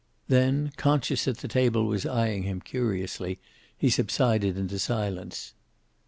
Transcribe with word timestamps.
Then, 0.27 0.71
conscious 0.77 1.25
that 1.25 1.37
the 1.37 1.47
table 1.47 1.85
was 1.85 2.07
eying 2.07 2.41
him 2.41 2.59
curiously, 2.59 3.39
he 3.77 3.91
subsided 3.91 4.57
into 4.57 4.79
silence. 4.79 5.53